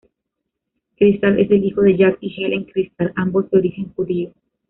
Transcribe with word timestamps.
Crystal 0.97 1.39
es 1.39 1.51
el 1.51 1.63
hijo 1.63 1.81
de 1.81 1.95
Jack 1.95 2.17
y 2.21 2.33
Helen 2.43 2.63
Crystal, 2.63 3.13
ambos 3.15 3.51
de 3.51 3.57
origen 3.59 3.93
judío. 3.93 4.33